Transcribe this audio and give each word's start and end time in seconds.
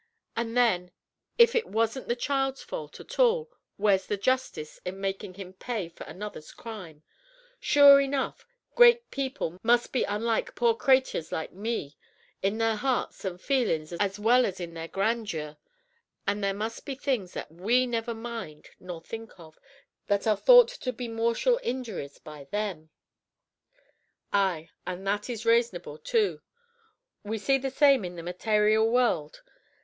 And 0.35 0.57
then 0.57 0.89
if 1.37 1.53
it 1.53 1.67
was 1.67 1.95
n't 1.95 2.07
the 2.07 2.15
child's 2.15 2.63
fault 2.63 2.99
at 2.99 3.19
all, 3.19 3.51
where's 3.77 4.07
the 4.07 4.17
justice 4.17 4.79
in 4.83 4.99
makin' 4.99 5.35
him 5.35 5.53
pay 5.53 5.89
for 5.89 6.05
another's 6.05 6.53
crime? 6.53 7.03
Sure 7.59 8.01
enough, 8.01 8.43
great 8.73 9.11
people 9.11 9.59
must 9.61 9.91
be 9.91 10.03
unlike 10.05 10.55
poor 10.55 10.73
craytures 10.73 11.31
like 11.31 11.51
me, 11.53 11.97
in 12.41 12.57
their 12.57 12.77
hearts 12.77 13.23
and 13.23 13.39
feelin's 13.39 13.93
as 13.93 14.17
well 14.17 14.43
as 14.43 14.59
in 14.59 14.73
their 14.73 14.87
grandeur; 14.87 15.57
and 16.25 16.43
there 16.43 16.51
must 16.55 16.83
be 16.83 16.95
things 16.95 17.33
that 17.33 17.51
we 17.51 17.85
never 17.85 18.15
mind 18.15 18.71
nor 18.79 19.01
think 19.03 19.31
of, 19.39 19.59
that 20.07 20.25
are 20.25 20.35
thought 20.35 20.69
to 20.69 20.91
be 20.91 21.07
mortial 21.07 21.59
injuries 21.61 22.17
by 22.17 22.45
them. 22.45 22.89
Ay, 24.33 24.71
and 24.87 25.05
that 25.05 25.29
is 25.29 25.43
raysonable 25.45 26.03
too! 26.03 26.41
We 27.23 27.37
see 27.37 27.59
the 27.59 27.69
same 27.69 28.03
in 28.03 28.15
the 28.15 28.23
matayrial 28.23 28.89
world. 28.89 29.43